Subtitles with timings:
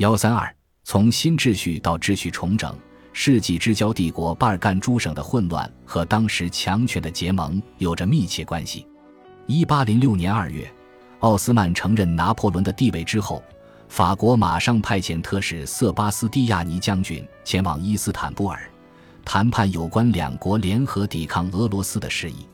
[0.00, 0.50] 幺三二，
[0.82, 2.74] 从新秩序到秩序重整，
[3.12, 8.86] 世纪之交帝国巴尔干诸省的混乱和当时强权的结盟有着密切关系。
[9.44, 10.66] 一八零六年二月，
[11.18, 13.42] 奥斯曼承认拿破仑的地位之后，
[13.90, 18.58] 法国马上派遣特使瑟巴斯蒂亚尼将军前往伊斯坦布尔，
[19.22, 22.46] 谈判有关两国联合抵抗俄罗斯的事宜。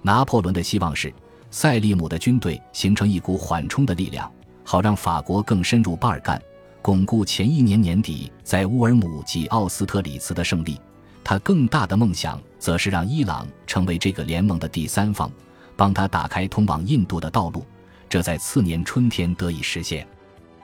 [0.00, 1.12] 拿破仑的希望是。
[1.50, 4.32] 塞利姆的军队形成一股缓冲的力量，
[4.64, 6.40] 好让法国更深入巴尔干，
[6.84, 10.78] 巩固前一年年底在乌尔姆及奥斯特里茨的胜利。
[11.24, 15.32] 他更大的梦想则是让伊朗成为这个联盟的第三方，
[15.76, 17.64] 帮他打开通往印度的道路。
[18.06, 20.06] 这在次年春天得以实现。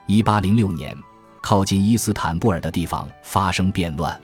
[0.05, 0.95] 一八零六年，
[1.41, 4.21] 靠近伊斯坦布尔的地方发生变乱，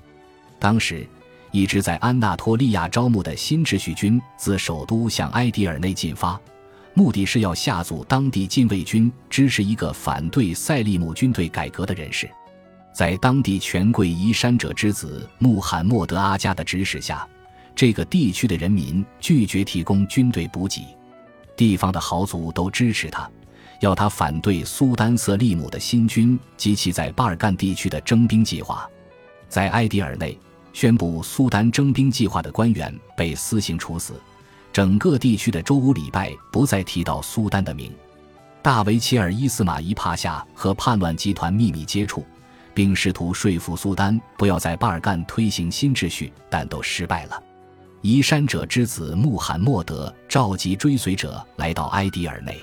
[0.60, 1.04] 当时
[1.52, 6.40] 一直在安纳托利亚招募的新秩序军自首都向埃迪尔内进发。
[6.98, 12.28] 目的是要下阻当地禁卫军支持一个反对塞利姆军队改革的人士，
[12.92, 17.28] 在当地权贵移山者之子穆罕默德阿加的指使下，
[17.76, 20.88] 这个地区的人民拒绝提供军队补给，
[21.56, 23.30] 地方的豪族都支持他，
[23.80, 28.90] 要他反对苏丹瑟利姆的新军及其在巴尔干地区的征兵计划。
[29.48, 30.36] 在埃迪尔内
[30.74, 34.20] 宣布苏丹征兵计划的官员被私刑处死。
[34.78, 37.92] 整个地区的周五礼拜不再提到苏丹的名。
[38.62, 42.24] 大维齐尔伊斯马伊帕夏和叛乱集团秘密接触，
[42.76, 47.42] 并试图说服苏丹不要在巴尔干推行新秩序，但都失败了。
[48.04, 52.56] 移山者之子穆罕默德召集追随者来到埃迪尔内，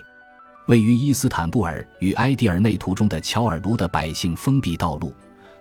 [0.69, 5.13] 位于伊斯坦布尔与埃迪尔内途中的乔尔卢的百姓封闭道路，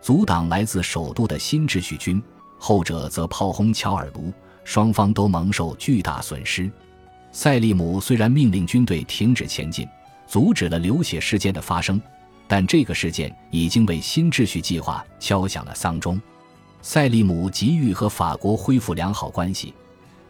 [0.02, 2.22] 阻挡来自首都的新秩序军，
[2.60, 4.32] 后者则炮轰乔尔卢。
[4.64, 6.72] 双方都蒙受巨大损失。
[7.32, 9.88] 塞利姆虽然命令军队停止前进，
[10.28, 12.00] 阻止了流血事件的发生，
[12.48, 16.22] 但这个事件已经为新秩序计划敲响了丧钟。
[16.82, 19.74] 塞利姆急于和法国恢复良好关系，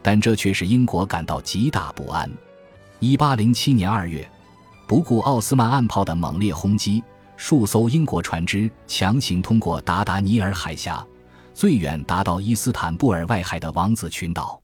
[0.00, 2.30] 但这却使英国感到极大不安。
[3.00, 4.30] 1807年2月，
[4.86, 7.02] 不顾奥斯曼岸炮的猛烈轰击，
[7.36, 11.04] 数艘英国船只强行通过达达尼尔海峡。
[11.54, 14.60] 最远达到伊斯坦布尔外海的王子群岛，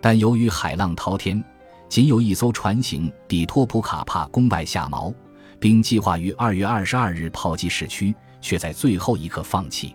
[0.00, 1.42] 但由于海浪滔天，
[1.88, 5.14] 仅有一艘船型抵托普卡帕宫外下锚，
[5.60, 9.94] 并计划于二月二十二日炮击市区，却在最后一刻放弃。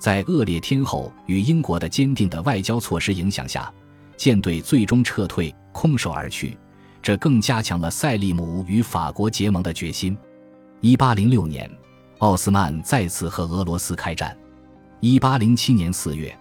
[0.00, 3.72] 在恶劣天候与英国的坚定的外交措施影响下，
[4.16, 6.58] 舰队最终撤退，空手而去。
[7.00, 10.18] 这更加强了塞利姆与法国结盟的决心。
[10.80, 11.70] 一八零六年，
[12.18, 14.36] 奥斯曼再次和俄罗斯开战。
[15.00, 16.36] 一八零七年四月，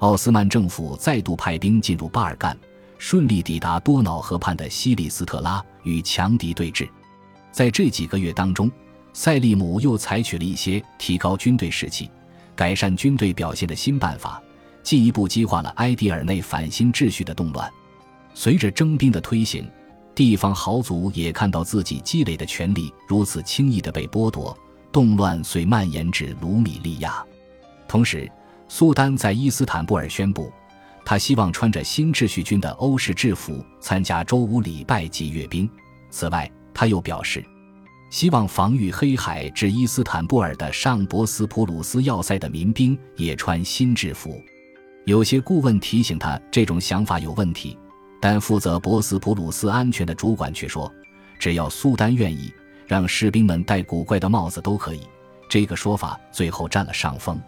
[0.00, 2.54] 奥斯曼政府再度派兵进入巴尔干，
[2.98, 6.86] 顺利抵达多瑙河畔的西里斯特拉，与强敌对峙。
[7.50, 8.70] 在这几个月当中，
[9.14, 12.10] 塞利姆又采取了一些提高军队士气、
[12.54, 14.42] 改善军队表现的新办法，
[14.82, 17.70] 进一步激化了埃迪尔内反新秩序的动乱。
[18.34, 19.66] 随着征兵的推行，
[20.14, 24.54] 地方豪族也看到自己积累的权力如此轻易地被剥夺，
[24.92, 27.24] 动乱遂蔓延至卢米利亚。
[27.92, 28.26] 同时，
[28.68, 30.50] 苏丹在伊斯坦布尔宣布，
[31.04, 35.68] 他希望穿着新秩序军的欧式制服参加周五礼拜及阅兵。
[36.08, 37.44] 此外，他又表示，
[38.08, 44.42] 希望防御黑海至伊斯坦布尔的上博斯普鲁斯要塞的民兵也穿新制服。
[45.04, 47.78] 有些顾问提醒他，这种想法有问题，
[48.22, 50.90] 但负责博斯普鲁斯安全的主管却说，
[51.38, 52.50] 只要苏丹愿意，
[52.86, 55.02] 让士兵们戴古怪的帽子都可以。
[55.46, 57.38] 这个说法最后占了上风。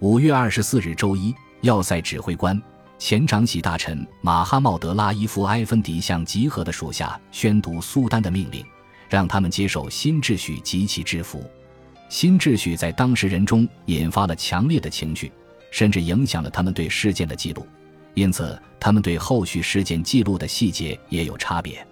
[0.00, 2.60] 五月二十四日周一，要塞指挥官、
[2.98, 8.62] 前长喜大臣马哈茂德拉伊夫埃芬迪向集合的属下宣读苏丹的命令，
[9.08, 11.42] 让他们接受新秩序及其制服。
[12.10, 15.32] 新秩序在当时人中引发了强烈的情绪，
[15.70, 17.66] 甚至影响了他们对事件的记录，
[18.12, 21.84] 因此他们对后续事件记录的细节也有差别。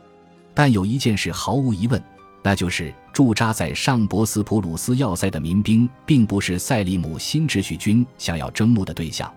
[0.52, 2.02] 但有一件事毫无疑问。
[2.46, 9.32] 那就是驻扎在上博斯普鲁斯要塞的民兵，并不是塞利姆新秩序军想要征募的对象，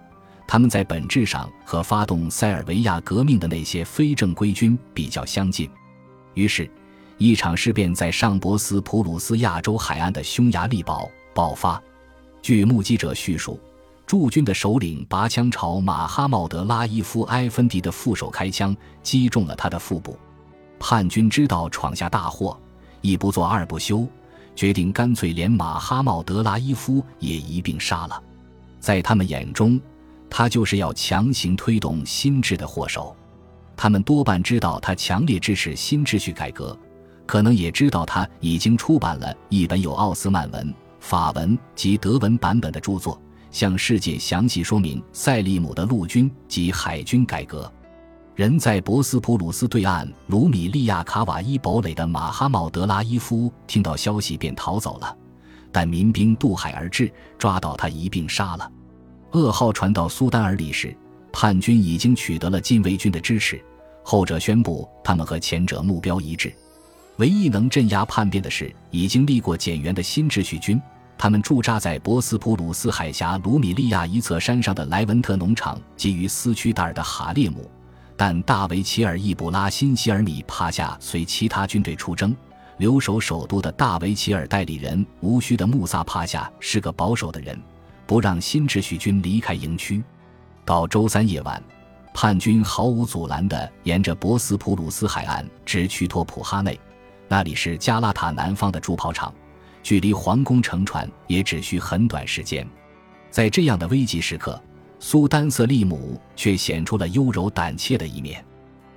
[0.45, 5.69] 他们在本质上和发动塞尔维亚革命的那些非正规军比较相近。
[6.33, 6.69] 于是，
[7.17, 11.81] 一场事变在上博斯普鲁斯亚洲海岸的匈牙利堡爆发。
[12.41, 13.57] 据目击者叙述，
[14.05, 20.19] 驻军的首领拔枪朝马哈茂德拉伊夫埃芬迪的副手开枪，击中了他的腹部。
[20.77, 22.59] 叛军知道闯下大祸。
[23.01, 24.07] 一不做二不休，
[24.55, 28.21] 决定干脆连马哈茂德拉伊夫也一并杀了。
[28.79, 29.79] 在他们眼中，
[30.29, 33.15] 他就是要强行推动新制的祸首。
[33.75, 36.77] 他们多半知道他强烈支持新秩序改革，
[37.25, 43.21] 可能也知道他已经出版了一本有奥斯曼文、法文及德文版本的著作，
[43.51, 47.71] 向世界详细说明塞利姆的陆军及海军改革。
[48.37, 55.17] 人在博斯普鲁斯对岸卢米利亚卡瓦伊堡垒的马哈茂德拉伊夫听到消息便逃走了，
[55.71, 58.71] 但民兵渡海而至，抓到他一并杀了。
[59.31, 60.95] 噩耗传到苏丹尔里时，
[61.33, 63.59] 叛军已经取得了禁卫军的支持，
[64.03, 66.53] 后者宣布他们和前者目标一致。
[67.15, 70.79] 唯一能镇压叛变的是已经立过减员的新秩序军，
[71.17, 77.67] 他们驻扎在博斯普鲁斯海峡卢米利亚一侧山上的莱文特农场及于斯屈达尔的哈列姆。
[78.19, 82.35] 但大维齐尔易卜拉辛希尔米帕夏随其他军队出征，
[82.77, 87.61] 留守首都的大维齐尔代理人无需的穆萨帕夏是个保守的人，
[88.07, 90.03] 不让新秩序军离开营区。
[90.65, 91.61] 到周三夜晚，
[92.11, 96.77] 叛军毫无阻拦地沿着博斯普鲁斯海岸直趋托普哈内，
[97.27, 99.31] 那里是加拉塔南方的铸炮厂，
[99.83, 102.67] 距离皇宫乘船也只需很短时间。
[103.29, 104.59] 在这样的危急时刻。
[104.99, 108.43] 苏丹瑟利姆却显出了优柔胆怯的一面，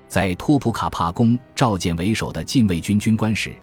[0.08, 3.54] 在托普卡帕宫召见为首的禁卫军军官时，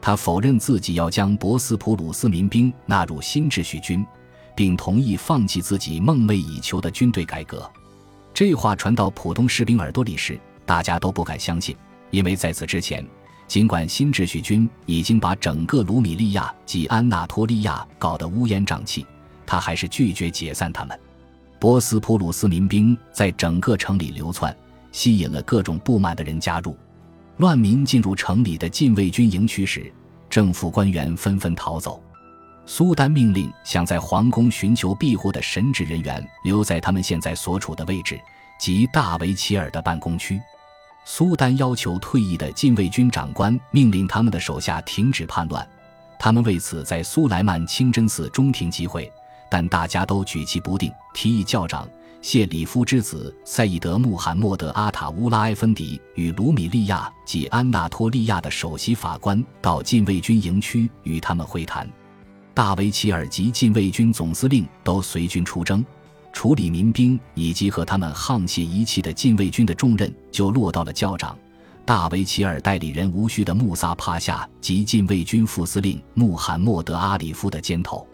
[0.00, 4.06] 他否认自己要将博斯普鲁斯民兵纳入新秩序军，
[4.54, 7.68] 并同意放弃自己梦寐以求的军队改革。
[8.34, 11.74] 这话传到普通士兵耳朵里时，大家都不敢相信，
[12.10, 13.04] 因为在此之前，
[13.48, 19.04] 尽管新秩序军已经把整个卢米利亚及安纳托利亚搞得乌烟瘴气，
[19.46, 20.96] 他还是拒绝解散他们。
[21.58, 24.56] 波斯普鲁斯民兵在整个城里流窜，
[24.92, 26.76] 吸引了各种不满的人加入。
[27.38, 29.92] 乱民进入城里的禁卫军营区时，
[30.30, 32.02] 政府官员纷纷逃走。
[32.64, 38.20] 苏丹命令想在皇宫寻求庇护的神职人员留在他们现在所处的位置，
[38.60, 40.40] 即大维齐尔的办公区。
[41.04, 45.66] 苏丹要求退役的禁卫军长官命令他们的手下停止叛乱，
[46.20, 49.10] 他们为此在苏莱曼清真寺中庭集会。
[49.50, 51.88] 但大家都举棋不定，提议教长
[52.20, 61.88] 谢里夫之子赛义德·穆罕默德·阿塔乌拉埃芬迪与卢米利亚及安纳托利亚的首席法官到禁卫军营区与他们会谈。
[62.52, 65.84] 大维齐尔及禁卫军总司令都随军出征，
[66.32, 71.38] 处理民兵以及和他们沆瀣一气的禁卫军的重任就落到了教长
[71.86, 78.06] 大维齐尔代理人无需的穆萨帕夏及禁卫军副司令穆罕默德·阿里夫的肩头。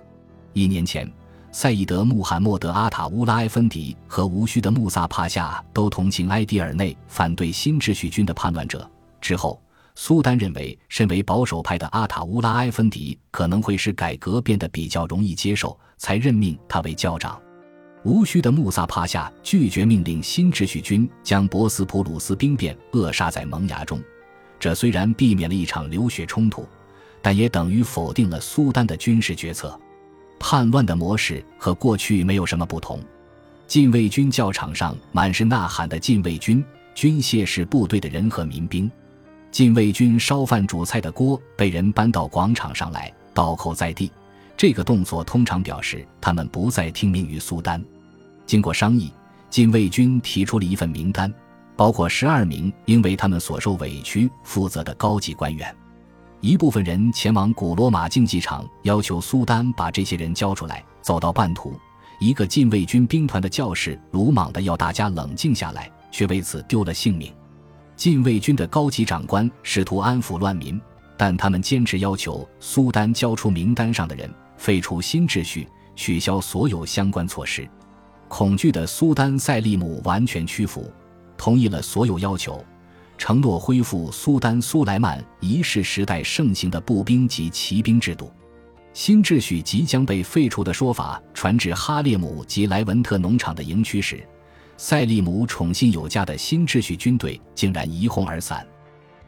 [0.53, 1.11] 一年前。
[1.55, 8.91] 赛义德·穆罕默德·阿塔乌拉埃芬迪和无需的穆萨帕夏都同情埃迪尔内反对新秩序军的叛乱者。
[9.21, 9.63] 之后，
[9.95, 17.41] 苏丹认为，身为保守派的阿塔乌拉埃芬迪可能会使改革变得比较容易接受，才任命他为教长。
[18.03, 24.03] 无需的穆萨帕夏拒绝命令新秩序军将博斯普鲁斯兵变扼杀在萌芽中。
[24.59, 26.67] 这虽然避免了一场流血冲突，
[27.23, 29.79] 但也等于否定了苏丹的军事决策。
[30.47, 33.01] 叛乱的模式和过去没有什么不同。
[33.67, 36.63] 禁卫军教场上满是呐喊的禁卫军、
[36.95, 38.89] 军械是部队的人和民兵。
[39.51, 44.13] 禁卫军烧饭煮菜的锅被人搬到广场上来，倒扣在地。
[44.55, 47.83] 这个动作通常表示他们不再听命于苏丹。
[48.45, 49.11] 经过商议，
[49.49, 51.33] 禁卫军提出了一份名单，
[51.75, 55.75] 包括十二名因为他们所受委屈负责的高级官员。
[56.45, 60.85] 一部分人前往古罗马竞技场，要求苏丹把这些人交出来。
[61.01, 61.73] 走到半途，
[62.21, 67.33] 一个禁卫军兵团的教士鲁莽地要大家冷静下来，却为此丢了性命。
[67.97, 70.79] 禁卫军的高级长官试图安抚乱民，
[71.17, 77.67] 但他们坚持要求苏丹交出名单上的人，废除新秩序，取消所有相关措施。
[78.29, 80.93] 恐惧的苏丹塞利姆完全屈服，
[81.39, 82.63] 同意了所有要求。
[83.17, 88.31] 承诺恢复苏丹苏莱曼一世时代盛行的步兵及骑兵制度，
[88.93, 94.27] 新秩序即将被废除的说法传至哈列姆及莱文特农场的营区时，
[94.77, 98.67] 塞利姆宠信有加的新秩序军队竟然一哄而散。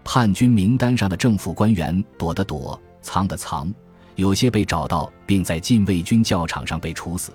[0.04, 3.72] 叛军名单上的政府官员躲的躲，藏的藏，
[4.14, 7.32] 有些被找到并在禁卫军教场上被处死，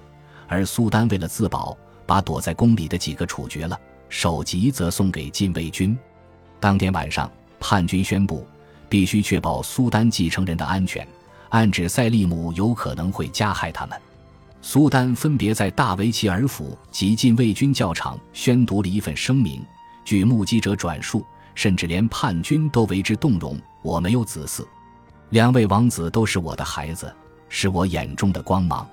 [0.47, 3.77] 而苏丹为了自保，把躲在宫里的几个处决了，
[4.07, 5.97] 首级则送给禁卫军。
[6.61, 8.45] 当天晚上，叛军宣布
[8.87, 11.05] 必须确保苏丹继承人的安全，
[11.49, 13.99] 暗指塞利姆有可能会加害他们。
[14.61, 19.59] 苏丹分别在大维齐尔府及禁卫军教场宣读了一份声明。
[20.05, 21.25] 据目击者转述，
[21.55, 23.59] 甚至连叛军都为之动容。
[23.81, 24.63] 我没有子嗣，
[25.31, 27.11] 两位王子都是我的孩子，
[27.49, 28.87] 是我眼中的光芒。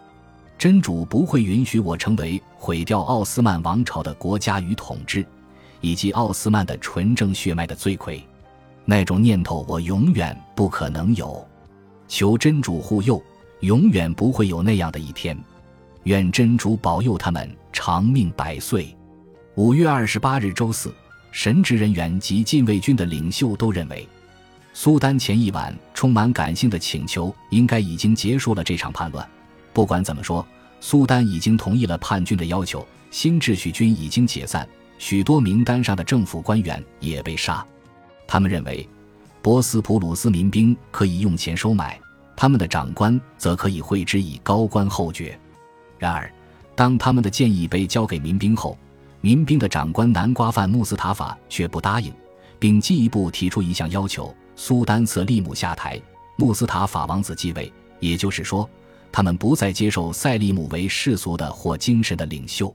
[0.57, 5.25] 真主不会允许我成为毁掉奥斯曼王朝的国家与统治。
[5.81, 8.23] 以及奥斯曼的纯正血脉的罪魁，
[8.85, 11.47] 那种念头我永远不可能有。
[12.07, 13.23] 求真主护佑，
[13.61, 15.39] 永远不会有那样的一天。
[16.05, 18.97] 愿真主保佑他们长命百岁。
[19.57, 20.95] 五月二十八日周四，
[21.33, 24.09] 神职人员及禁卫军的领袖都认为，
[24.73, 29.29] 苏丹前一晚充满感性的请求应该已经结束了这场叛乱。
[29.75, 30.47] 不管怎么说，
[30.81, 34.67] 苏丹已经同意了叛军的要求，新秩序军已经解散，
[34.99, 37.65] 许多名单上的政府官员也被杀。
[38.27, 38.87] 他们认为，
[39.41, 41.99] 博斯普鲁斯民兵可以用钱收买，
[42.37, 45.39] 他们的长官则可以会之以高官厚爵。
[45.99, 46.31] 然而，
[46.75, 48.77] 当他们的建议被交给民兵后，
[49.21, 52.13] 民兵的长官南瓜饭穆斯塔法却不答应，
[52.59, 56.01] 并进一步提出一项要求：苏丹瑟利姆下台，
[56.37, 57.73] 穆斯塔法王子继位。
[58.01, 58.69] 也就是说，
[59.11, 62.73] 他们不再接受塞利姆为世俗的或精神的领袖。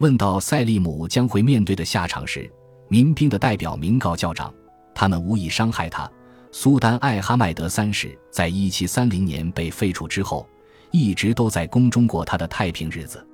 [0.00, 2.50] 问到塞利姆将会面对的下场时，
[2.88, 4.52] 民兵的代表明告教长，
[4.94, 6.10] 他们无意伤害他。
[6.50, 10.46] 苏丹艾哈迈德三世在一七三零年被废除之后。
[10.92, 13.24] 一直都在宫中过他的太平日子。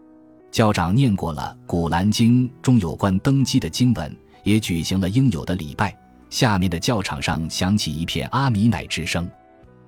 [0.50, 5.96] 教长念过了《古兰经》中有关登基的经文，也举行了应有的礼拜。
[6.28, 9.26] 下面的教场上响起一片阿米乃之声。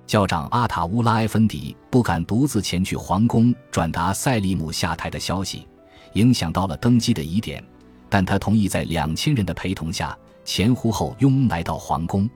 [0.07, 5.67] 教长阿塔乌拉埃芬迪不敢独自前去皇宫转达塞利姆下台的消息，
[6.13, 7.63] 影响到了登基的疑点。
[8.09, 12.27] 但他同意在两千人的陪同下前呼后拥来到皇宫，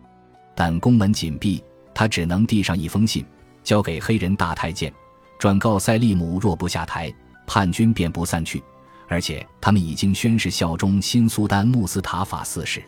[0.54, 1.64] 但宫门紧闭，
[1.96, 3.26] 他只能递上一封信，
[3.64, 4.94] 交给黑人大太监。
[5.40, 7.12] 转告塞利姆，若不下台，
[7.48, 8.64] 叛军便不散去，
[9.08, 12.84] 而且他们已经宣誓效忠新苏丹穆斯塔法四世。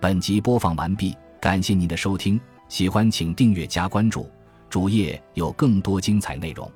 [0.00, 4.30] 本集播放完毕，感谢您的收听，喜欢请订阅加关注，
[4.70, 6.70] 主页有更多精彩内容。